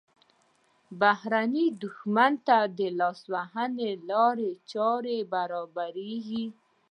بهرني 1.01 1.65
دښمن 1.81 2.33
ته 2.47 2.57
د 2.77 2.79
لاسوهنې 2.99 3.89
لارې 4.09 4.51
چارې 4.71 5.17
برابریږي. 5.33 6.45